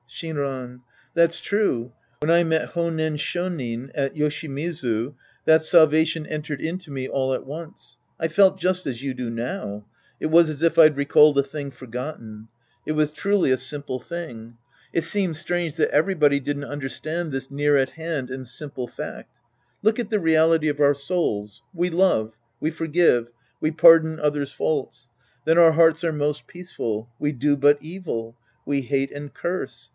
[0.09, 0.81] Shinran.
[1.13, 1.93] That's true.
[2.19, 5.13] When I met Honen Sho nin at Yoshimizu,
[5.45, 7.97] that salvation entered into me all at once.
[8.19, 9.85] I felt just as you do now.
[10.19, 12.49] It was as if I'd recalled a thing forgotten.
[12.85, 14.57] It was truly a simple tiling.
[14.91, 19.39] It seemed strange that everybody didn't understand this near at hand and simple fact.
[19.81, 21.61] Look at the reality of our souls.
[21.73, 22.33] We love.
[22.59, 23.27] We forgive.
[23.59, 25.09] We pardon others' faults.
[25.45, 27.09] Then our hearts are most peaceful.
[27.17, 28.35] We do but evil.
[28.65, 29.89] We hate and curse.